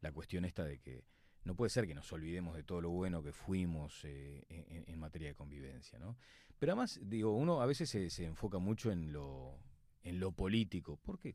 [0.00, 1.04] la, cuestión esta de que
[1.44, 5.28] no puede ser que nos olvidemos de todo lo bueno que fuimos eh, en, materia
[5.28, 6.16] de convivencia, ¿no?
[6.58, 9.58] Pero además, digo, uno a veces se, se enfoca mucho en lo,
[10.04, 11.34] en lo político, porque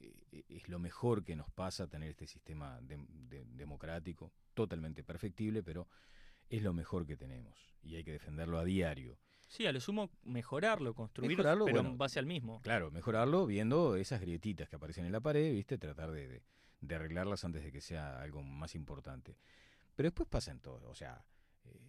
[0.00, 5.86] eh, es lo mejor que nos pasa tener este sistema democrático, totalmente perfectible, pero
[6.48, 9.18] es lo mejor que tenemos y hay que defenderlo a diario.
[9.48, 12.60] Sí, a lo sumo mejorarlo, construirlo, pero en base al mismo.
[12.60, 15.78] Claro, mejorarlo viendo esas grietitas que aparecen en la pared, ¿viste?
[15.78, 16.42] Tratar de,
[16.90, 19.38] arreglarlas antes de que sea algo más importante.
[19.96, 21.24] Pero después pasa en todo, o sea,
[21.64, 21.80] eh,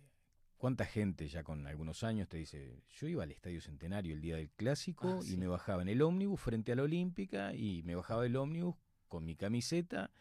[0.57, 4.37] ¿cuánta gente ya con algunos años te dice, yo iba al Estadio Centenario el día
[4.37, 7.93] del Clásico ah, y me bajaba en el ómnibus frente a la Olímpica y me
[7.93, 8.77] bajaba el ómnibus
[9.09, 10.11] con mi camiseta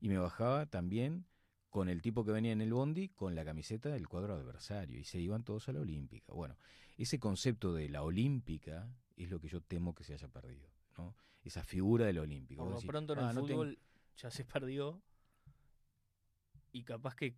[0.00, 1.26] y me bajaba también
[1.70, 5.04] con el tipo que venía en el bondi con la camiseta del cuadro adversario y
[5.04, 6.32] se iban todos a la olímpica.
[6.32, 6.56] Bueno,
[6.98, 11.16] ese concepto de la olímpica es lo que yo temo que se haya perdido, ¿no?
[11.42, 12.62] Esa figura de la olímpica.
[12.62, 13.78] Por lo pronto en el ah, fútbol
[14.16, 15.00] ya se perdió
[16.72, 17.36] y capaz que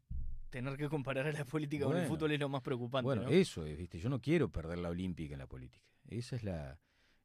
[0.48, 3.04] tener que comparar a la política con el fútbol es lo más preocupante.
[3.04, 3.98] Bueno, eso es, ¿viste?
[3.98, 5.86] Yo no quiero perder la olímpica en la política.
[6.08, 6.80] Esa es la,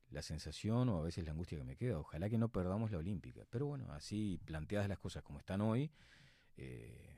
[0.10, 2.00] la sensación o a veces la angustia que me queda.
[2.00, 3.46] Ojalá que no perdamos la olímpica.
[3.50, 5.92] Pero bueno, así planteadas las cosas como están hoy,
[6.58, 7.16] eh,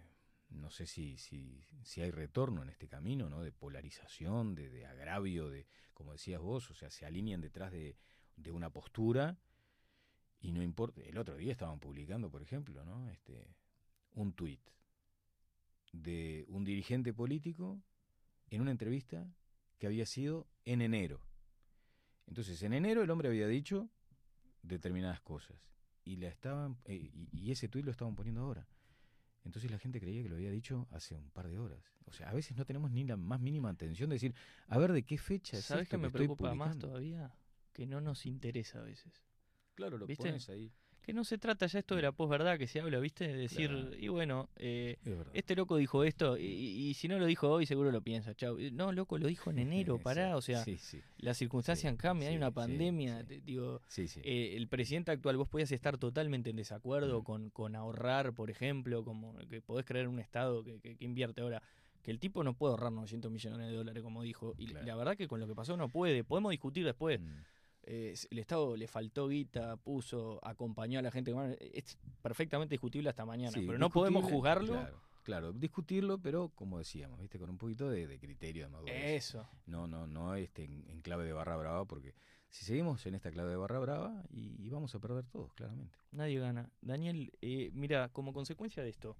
[0.50, 3.42] no sé si, si, hay retorno en este camino, ¿no?
[3.44, 7.98] De polarización, de, agravio, de, como decías vos, o sea, se alinean detrás de,
[8.36, 9.38] de una postura
[10.40, 11.02] y no importa.
[11.02, 13.10] El otro día estaban publicando, por ejemplo, ¿no?
[13.10, 13.56] Este,
[14.14, 14.62] un tuit
[15.94, 17.82] de un dirigente político
[18.50, 19.28] en una entrevista
[19.78, 21.22] que había sido en enero.
[22.28, 23.90] Entonces, en enero el hombre había dicho
[24.62, 25.58] determinadas cosas
[26.04, 28.68] y la estaban eh, y, ese tuit lo estaban poniendo ahora.
[29.48, 31.80] Entonces la gente creía que lo había dicho hace un par de horas.
[32.06, 34.36] O sea, a veces no tenemos ni la más mínima intención de decir,
[34.68, 37.34] a ver de qué fecha es ¿Sabes que me preocupa más todavía?
[37.74, 39.24] Que no nos interesa a veces.
[39.76, 40.26] Claro, lo ¿Viste?
[40.26, 40.72] pones ahí.
[41.08, 43.30] Que no se trata ya esto de la posverdad que se habla, ¿viste?
[43.30, 44.98] De decir, y bueno, eh,
[45.32, 48.58] este loco dijo esto, y, si no lo dijo hoy, seguro lo piensa, chau.
[48.74, 50.66] No, loco, lo dijo en enero, pará, o sea,
[51.20, 56.50] las circunstancias cambian, hay una pandemia, digo, eh, el presidente actual, vos podías estar totalmente
[56.50, 60.98] en desacuerdo con, con ahorrar, por ejemplo, como que podés creer un Estado que, que,
[61.00, 61.64] invierte ahora
[62.04, 64.56] que el tipo no puede ahorrar 900 millones de dólares, como dijo.
[64.58, 66.26] Y la verdad que con lo que pasó no puede.
[66.26, 67.22] Podemos discutir después.
[67.22, 67.44] Mm.
[67.90, 71.34] Eh, el Estado le faltó guita, puso, acompañó a la gente.
[71.74, 75.08] Es perfectamente discutible hasta mañana, pero no podemos juzgarlo.
[75.24, 79.26] Claro, discutirlo, pero como decíamos, viste, con un poquito de, criterio de madurez.
[79.26, 79.48] Eso.
[79.66, 82.14] No, no, no este, en, clave de barra brava, porque
[82.50, 85.98] si seguimos en esta clave de barra brava, y, vamos a perder todos, claramente.
[86.12, 86.70] Nadie gana.
[86.82, 89.18] Daniel, eh, mira, como consecuencia de esto,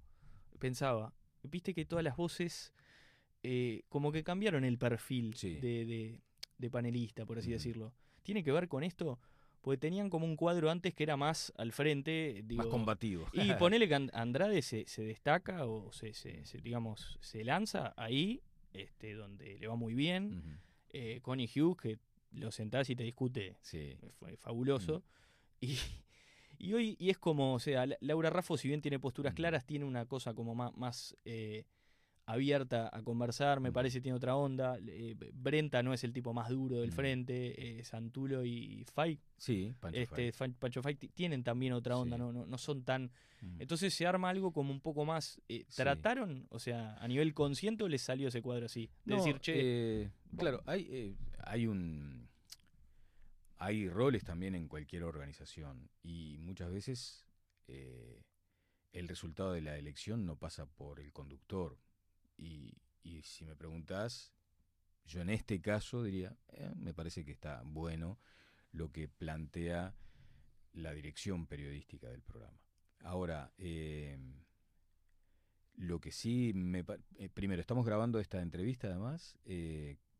[0.58, 2.72] pensaba, viste que todas las voces
[3.42, 6.20] eh, como que cambiaron el perfil de,
[6.58, 9.18] de, panelista, por así decirlo tiene que ver con esto,
[9.60, 12.44] porque tenían como un cuadro antes que era más al frente.
[12.54, 13.26] más combativo.
[13.32, 16.12] y ponele que Andrade se, destaca o se,
[16.62, 20.60] digamos, se lanza ahí, este, donde le va muy bien.
[20.90, 21.98] Eh, Connie Hughes, que
[22.32, 23.96] lo sentás y te discute, sí.
[24.18, 25.02] fue fabuloso.
[25.60, 25.78] y,
[26.58, 29.84] y, hoy y es como, o sea, Laura Raffo, si bien tiene posturas claras, tiene
[29.84, 31.64] una cosa como más, más eh,
[32.28, 34.78] abierta a conversar, me parece tiene otra onda.
[34.86, 39.18] Eh, Brenta no es el tipo más duro del frente, eh, Santulo y Fay.
[39.38, 43.10] Sí, Pancho este, Pancho Fay tienen también otra onda, no, no, son tan...
[43.58, 45.40] Entonces se arma algo como un poco más...
[45.48, 46.46] Eh, ¿Trataron?
[46.50, 48.90] O sea, a nivel consciente o les salió ese cuadro así?
[49.06, 50.10] De decir, che...
[50.36, 52.28] claro, hay, hay un...
[53.56, 57.24] Hay roles también en cualquier organización y muchas veces
[57.66, 61.78] el resultado de la elección no pasa por el conductor,
[63.18, 64.32] y, si me preguntas
[65.08, 68.18] yo en este caso diría, eh, me parece que está bueno
[68.72, 69.94] lo que plantea
[70.74, 72.60] la dirección periodística del programa.
[73.00, 74.18] Ahora, eh,
[75.76, 76.84] lo que sí me...
[77.16, 79.38] Eh, primero, estamos grabando esta entrevista además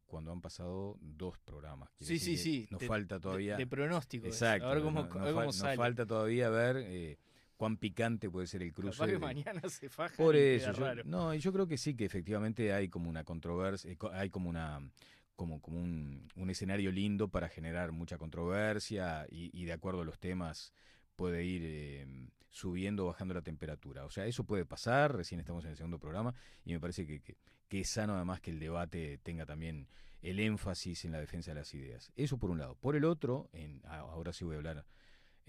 [0.07, 1.91] cuando han pasado dos programas.
[2.01, 2.67] sí, sí, sí.
[2.71, 3.59] Nos falta todavía...
[3.59, 4.27] De, pronóstico.
[4.27, 4.69] Exacto.
[4.69, 7.19] A ver cómo, nos falta todavía ver
[7.59, 9.05] cuán picante puede ser el cruce.
[9.07, 9.19] De...
[9.19, 10.17] mañana se faja.
[10.17, 13.91] Por eso, yo, no, y yo creo que sí, que efectivamente hay como una controversia,
[13.91, 14.81] eh, hay como una
[15.37, 20.19] como, como un, un escenario lindo para generar mucha controversia y, de acuerdo a los
[20.19, 20.73] temas
[21.15, 24.05] puede ir em, subiendo o bajando la temperatura.
[24.05, 27.21] O sea, eso puede pasar, recién estamos en el segundo programa y me parece que,
[27.21, 29.87] que, es sano además que el debate tenga también
[30.23, 32.13] el énfasis en la defensa de las ideas.
[32.17, 32.75] Eso por un lado.
[32.75, 34.85] Por el otro, en, ahora sí voy a hablar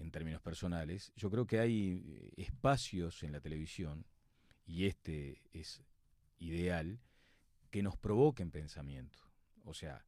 [0.00, 4.06] en términos personales, yo creo que hay eh, espacios en la televisión,
[4.66, 5.82] y este es
[6.38, 7.00] ideal,
[7.70, 9.18] que nos provoquen pensamiento.
[9.64, 10.04] O sea,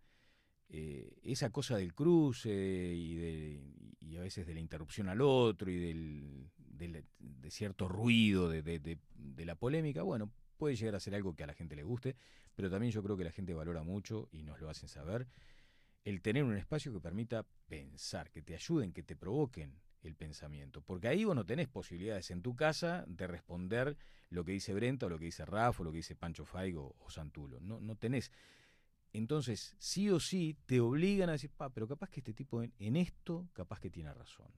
[0.68, 3.62] eh, esa cosa del cruce y, de,
[4.00, 6.50] y, a veces de la interrupción al otro y del,
[7.18, 11.46] de cierto ruido de, de, la polémica, bueno, puede llegar a ser algo que a
[11.46, 12.16] la gente le guste,
[12.54, 15.28] pero también yo creo que la gente valora mucho y nos lo hacen saber
[16.04, 20.82] el tener un espacio que permita pensar, que te ayuden, que te provoquen el pensamiento.
[20.82, 23.96] Porque ahí vos no tenés posibilidades en tu casa de responder
[24.30, 26.96] lo que dice Brenta o lo que dice Rafa o lo que dice Pancho Faigo
[26.98, 27.60] o Santulo.
[27.60, 28.32] No, no tenés.
[29.12, 32.72] Entonces, sí o sí, te obligan a decir, pa, pero capaz que este tipo en,
[32.78, 34.50] en esto, capaz que tiene razón.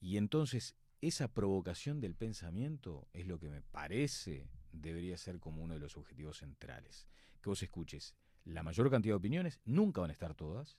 [0.00, 5.74] Y entonces, esa provocación del pensamiento es lo que me parece debería ser como uno
[5.74, 7.06] de los objetivos centrales.
[7.40, 8.14] Que vos escuches
[8.44, 10.78] la mayor cantidad de opiniones, nunca van a estar todas,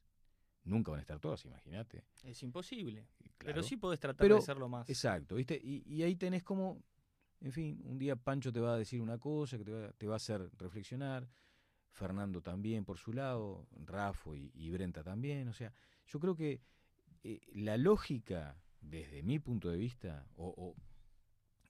[0.64, 2.06] nunca van a estar todas, imagínate.
[2.24, 3.08] Es imposible.
[3.38, 4.90] pero sí podés tratar de hacerlo más.
[4.90, 5.60] Exacto, ¿viste?
[5.62, 6.84] Y, ahí tenés como,
[7.42, 9.64] en fin, un día Pancho te va a decir una cosa que
[9.98, 11.30] te va, a hacer reflexionar,
[11.92, 15.48] Fernando también por su lado, Rafo y, Brenta también.
[15.48, 15.74] O sea,
[16.08, 16.62] yo creo que
[17.24, 20.76] eh, la lógica, desde mi punto de vista, o,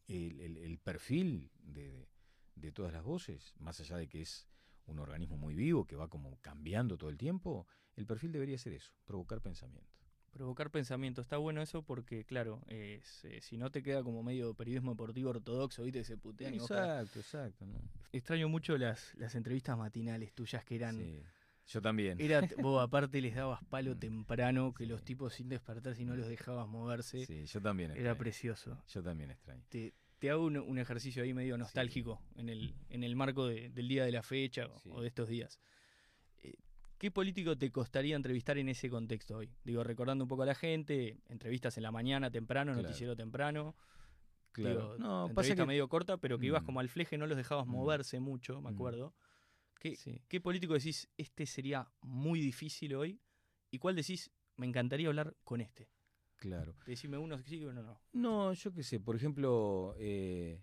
[0.08, 2.08] el, perfil de,
[2.56, 4.48] de todas las voces, más allá de que es
[4.86, 8.74] un organismo muy vivo que va como cambiando todo el tiempo, el perfil debería ser
[8.74, 9.90] eso, provocar pensamiento.
[10.32, 13.02] Provocar pensamiento, está bueno eso porque, claro, eh,
[13.42, 16.04] si no te queda como medio periodismo deportivo ortodoxo, ¿viste?
[16.04, 17.68] Se putean Exacto, exacto.
[18.12, 20.98] Extraño mucho las, las entrevistas matinales tuyas que eran...
[20.98, 21.22] Sí.
[21.68, 22.20] Yo también.
[22.20, 24.00] Era, vos aparte les dabas palo mm.
[24.00, 27.26] temprano, que los tipos sin despertar, si no los dejabas moverse.
[27.26, 28.82] Sí, yo también Era precioso.
[28.88, 29.64] Yo también extraño.
[29.70, 29.94] Te,
[30.24, 34.12] te hago un, ejercicio ahí medio nostálgico en, el, en el marco del día de
[34.14, 35.60] la fecha o de estos días.
[36.98, 39.50] ¿Qué político te costaría entrevistar en ese contexto hoy?
[39.66, 43.76] Digo, recordando un poco a la gente, entrevistas en la mañana temprano, noticiero temprano.
[44.54, 44.98] Claro.
[44.98, 46.66] no, entrevista pasa medio corta, pero que ibas mm.
[46.68, 47.72] como al fleje, no los dejabas mm.
[47.72, 48.76] moverse mucho, me mm.
[48.76, 49.14] acuerdo.
[49.78, 53.20] ¿Qué, político decís, este sería muy difícil hoy?
[53.72, 55.90] ¿Y cuál decís, me encantaría hablar con este?
[56.44, 56.76] Claro.
[56.86, 58.02] Decime uno que sí y uno no.
[58.12, 60.62] No, yo qué sé, por ejemplo, eh,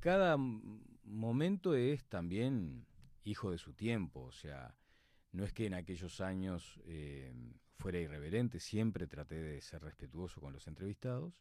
[0.00, 2.84] cada momento es también
[3.24, 4.76] hijo de su tiempo, o sea,
[5.30, 7.32] no es que en aquellos años eh,
[7.78, 11.32] fuera irreverente, siempre traté de ser respetuoso con los entrevistados,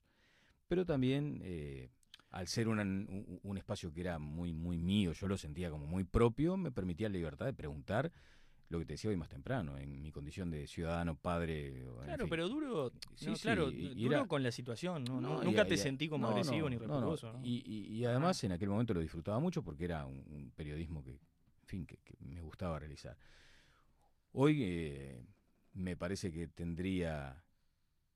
[0.69, 1.89] pero también eh,
[2.29, 6.55] al ser un, espacio que era muy, muy mío, yo lo sentía como muy propio,
[6.55, 8.13] me permitía la libertad de preguntar
[8.71, 11.85] lo que te decía hoy más temprano, en mi condición de ciudadano, padre.
[12.05, 15.43] Claro, pero duro, sí, claro, duro con la situación, ¿no?
[15.43, 17.39] nunca te sentí como agresivo ni respetuoso.
[17.43, 21.85] Y, además en aquel momento lo disfrutaba mucho porque era un, periodismo que, en fin,
[21.85, 23.17] que me gustaba realizar.
[24.33, 25.25] Hoy eh,
[25.73, 27.43] me parece que tendría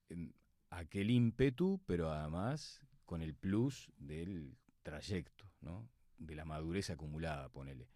[0.09, 0.31] em,
[0.69, 5.89] aquel ímpetu, pero además con el plus del trayecto, ¿no?
[6.17, 7.89] de la madurez acumulada, ponele.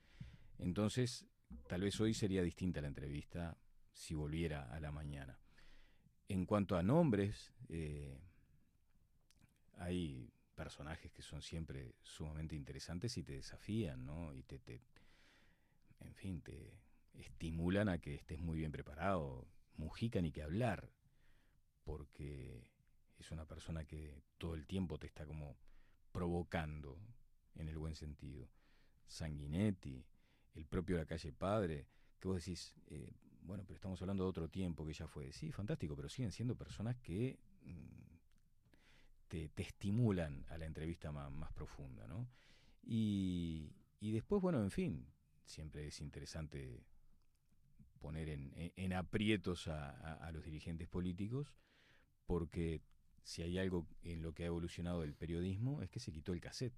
[0.58, 1.26] Entonces,
[1.68, 3.58] tal vez hoy sería distinta la entrevista
[3.94, 5.40] si volviera a la mañana.
[6.28, 8.20] En cuanto a nombres, eh,
[9.78, 14.34] hay personajes que son siempre sumamente interesantes y te desafían, ¿no?
[14.34, 14.82] Y te, te
[16.02, 16.80] en fin, te,
[17.14, 19.48] estimulan a que estés muy bien preparado.
[19.76, 20.92] Mujica ni que hablar,
[21.84, 22.70] porque
[23.18, 25.58] es una persona que todo el tiempo te está como
[26.12, 27.00] provocando,
[27.56, 28.50] en el buen sentido.
[29.08, 30.06] Sanguinetti,
[30.56, 31.88] el propio La Calle Padre,
[32.20, 35.32] que vos decís, eh, bueno, pero estamos hablando de otro tiempo que ya fue.
[35.32, 41.52] Sí, fantástico, pero siguen siendo personas que mm, te, estimulan a la entrevista más, más
[41.54, 42.28] profunda, ¿no?
[42.84, 45.06] Y, y después, bueno, en fin,
[45.46, 46.84] siempre es interesante
[48.00, 51.54] poner en, aprietos a, los dirigentes políticos,
[52.26, 52.82] porque
[53.24, 56.40] si hay algo en lo que ha evolucionado el periodismo es que se quitó el
[56.40, 56.74] cassette.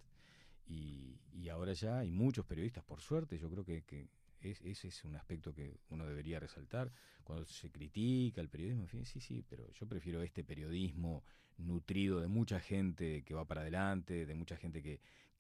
[0.68, 1.18] Y,
[1.50, 4.08] ahora ya hay muchos periodistas, por suerte, yo creo que,
[4.40, 6.92] ese es un aspecto que uno debería resaltar.
[7.24, 11.24] Cuando se critica el periodismo, en fin, sí, sí, pero yo prefiero este periodismo
[11.58, 15.00] nutrido de mucha gente que va para adelante, de mucha gente que,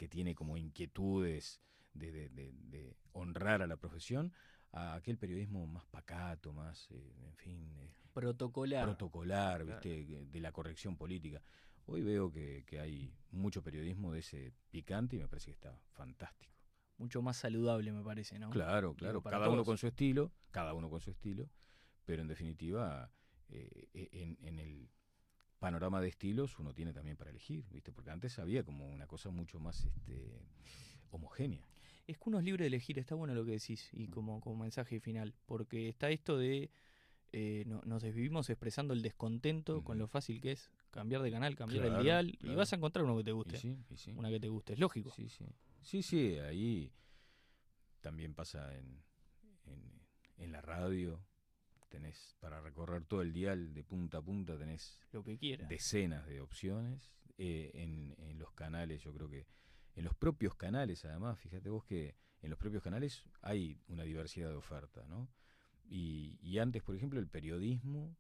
[0.09, 1.61] tiene como inquietudes
[1.93, 4.33] de honrar a la profesión,
[4.73, 7.71] a aquel periodismo más pacato, más, eh, en fin...
[7.79, 8.85] Eh, protocolar.
[8.85, 10.25] Protocolar, ¿viste?
[10.31, 11.41] De la corrección política.
[11.85, 16.53] Hoy veo que, hay mucho periodismo de ese picante y me parece que está fantástico.
[16.97, 18.49] Mucho más saludable, me parece, ¿no?
[18.49, 19.21] Claro, claro.
[19.21, 21.49] cada uno con su estilo, cada uno con su estilo,
[22.05, 23.11] pero en definitiva,
[23.49, 24.89] eh, e, en, el
[25.59, 27.91] panorama de estilos uno tiene también para elegir, ¿viste?
[27.91, 30.45] Porque antes había como una cosa mucho más este,
[31.09, 31.65] homogénea
[32.07, 34.57] es que uno es libre de elegir, está bueno lo que decís, y como, como
[34.57, 36.69] mensaje final, porque está esto de
[37.33, 41.85] eh, nos desvivimos expresando el descontento con lo fácil que es cambiar de canal, cambiar
[41.85, 43.59] el dial, y vas a encontrar uno que te guste,
[44.15, 45.11] una que te guste, es lógico.
[45.11, 45.45] Sí, sí,
[45.81, 46.91] sí, sí ahí
[48.01, 49.01] también pasa en,
[50.37, 51.23] en, la radio,
[51.89, 55.69] tenés para recorrer todo el dial de punta a punta, tenés lo que quieras.
[55.69, 59.47] decenas de opciones, eh, en, en los canales yo creo que
[59.95, 64.49] en los propios canales, además, fíjate vos que en los propios canales hay una diversidad
[64.49, 65.29] de oferta, ¿no?
[65.93, 68.15] Y, antes, por ejemplo, el periodismo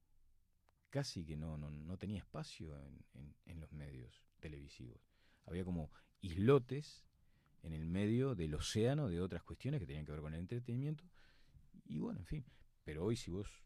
[0.91, 2.77] casi que no, no, tenía espacio
[3.45, 5.01] en, los medios televisivos.
[5.45, 7.05] Había como islotes
[7.63, 11.03] en el medio del océano de otras cuestiones que tenían que ver con el entretenimiento.
[11.85, 12.45] Y bueno, en fin.
[12.83, 13.63] Pero hoy si vos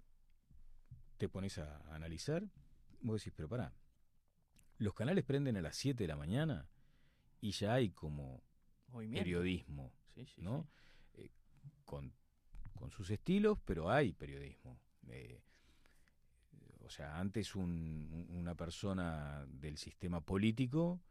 [1.17, 2.47] te pones a analizar,
[3.01, 3.73] vos decís, pero pará,
[4.77, 6.69] los canales prenden a las 7 de la mañana
[7.41, 8.43] y ya hay como
[8.91, 9.93] periodismo,
[10.37, 10.67] ¿no?
[11.13, 11.31] Eh,
[11.85, 12.13] con,
[12.91, 14.79] sus estilos, pero hay periodismo.
[15.07, 15.41] Eh,
[16.85, 21.01] o sea, antes una persona del sistema político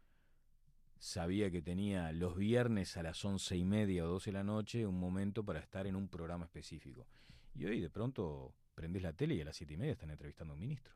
[0.97, 4.87] sabía que tenía los viernes a las once y media o doce de la noche
[4.87, 7.05] un momento para estar en un programa específico.
[7.53, 10.53] Y hoy de pronto prendes la tele y a las siete y media están entrevistando
[10.53, 10.93] a un ministro.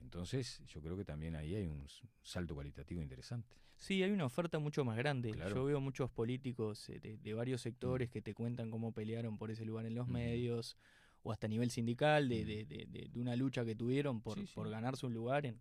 [0.00, 1.86] Entonces, yo creo que también ahí hay un
[2.22, 3.56] salto cualitativo interesante.
[3.76, 5.32] Sí, hay una oferta mucho más grande.
[5.32, 8.12] Yo veo muchos políticos eh, de, varios sectores mm.
[8.12, 10.76] que te cuentan cómo pelearon por ese lugar en los medios,
[11.22, 15.06] o hasta a nivel sindical, de, de, de, una lucha que tuvieron por, por ganarse
[15.06, 15.58] un lugar en,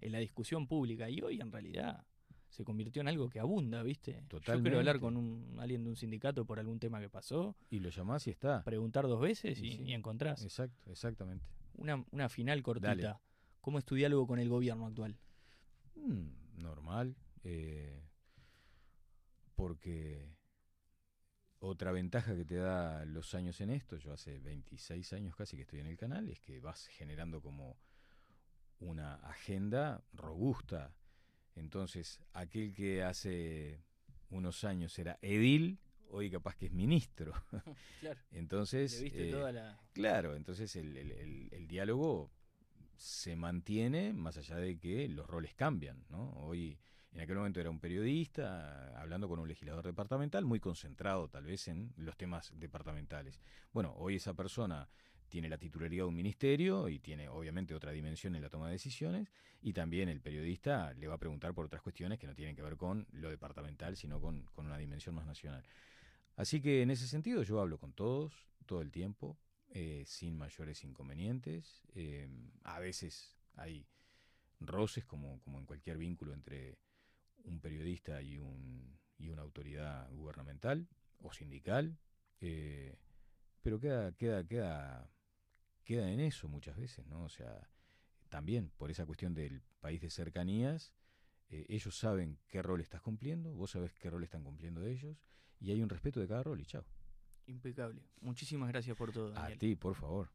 [0.00, 1.08] en, la discusión pública.
[1.10, 2.04] Y hoy en realidad
[2.48, 4.22] se convirtió en algo que abunda, ¿viste?
[4.28, 4.52] Totalmente.
[4.52, 7.56] Yo quiero hablar con un, alguien de un sindicato por algún tema que pasó.
[7.70, 8.62] Y lo llamás y está.
[8.62, 10.42] Preguntar dos veces y, encontrás.
[10.44, 11.44] Exacto, exactamente.
[11.76, 13.20] Una, una final cortita.
[13.60, 15.16] ¿Cómo es tu diálogo con el gobierno actual?
[15.96, 17.16] Mm, normal.
[17.42, 18.04] Eh,
[19.54, 20.33] porque
[21.64, 25.62] otra ventaja que te da los años en esto, yo hace 26 años casi que
[25.62, 27.76] estoy en el canal, es que vas generando como
[28.80, 30.94] una agenda robusta.
[31.56, 33.82] Entonces, aquel que hace
[34.30, 37.32] unos años era edil, hoy capaz que es ministro.
[38.00, 38.20] Claro.
[38.32, 42.30] entonces, eh, claro, entonces el, el, diálogo
[42.96, 46.30] se mantiene más allá de que los roles cambian, ¿no?
[46.32, 46.78] Hoy
[47.14, 51.68] en aquel momento era un periodista hablando con un legislador departamental, muy concentrado tal vez
[51.68, 53.40] en los temas departamentales.
[53.72, 54.88] Bueno, hoy esa persona
[55.28, 58.72] tiene la titularidad de un ministerio y tiene obviamente otra dimensión en la toma de
[58.72, 59.28] decisiones
[59.62, 62.62] y también el periodista le va a preguntar por otras cuestiones que no tienen que
[62.62, 65.64] ver con lo departamental, sino con, una dimensión más nacional.
[66.34, 68.32] Así que en ese sentido yo hablo con todos,
[68.66, 69.38] todo el tiempo,
[69.70, 71.82] eh, sin mayores inconvenientes.
[71.94, 72.28] Eh,
[72.64, 73.86] a veces hay
[74.58, 76.78] roces como, como en cualquier vínculo entre
[77.44, 80.88] un periodista y, un, y una autoridad gubernamental
[81.22, 81.98] o sindical,
[82.40, 82.96] eh,
[83.62, 85.10] pero queda, queda, queda,
[85.84, 87.24] queda en eso muchas veces, ¿no?
[87.24, 87.68] O sea,
[88.28, 90.92] también por esa cuestión del país de cercanías,
[91.48, 95.16] eh, ellos saben qué rol estás cumpliendo, vos sabés qué rol están cumpliendo ellos,
[95.60, 96.84] y hay un respeto de cada rol y chao.
[97.46, 98.02] Impecable.
[98.20, 99.36] Muchísimas gracias por todo.
[99.38, 100.30] A ti, por favor.